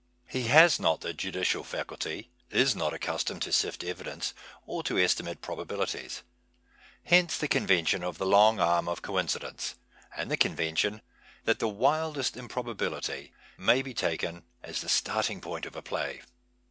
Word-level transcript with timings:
He 0.25 0.47
has 0.47 0.79
not 0.79 1.01
the 1.01 1.13
judicial 1.13 1.63
faculty, 1.63 2.31
is 2.49 2.75
not 2.75 2.91
accustomed 2.91 3.43
to 3.43 3.51
sift 3.51 3.81
evi 3.81 4.05
dence 4.05 4.33
or 4.65 4.81
to 4.81 4.97
estimate 4.97 5.43
probabilities. 5.43 6.23
Hence 7.03 7.37
the 7.37 7.47
con 7.47 7.67
vention 7.67 8.01
of 8.01 8.17
the" 8.17 8.25
long 8.35 8.59
arm 8.59 8.87
of 8.87 9.03
coincidence" 9.03 9.75
and 10.17 10.31
the 10.31 10.37
convention 10.37 11.03
that 11.45 11.59
the 11.59 11.67
wildest 11.69 12.35
improbability 12.35 13.31
may 13.59 13.83
be 13.83 13.93
taken 13.93 14.41
as 14.63 14.81
the 14.81 14.89
starting 14.89 15.39
point 15.39 15.67
of 15.67 15.75
a 15.75 15.83
j)lay. 15.83 16.23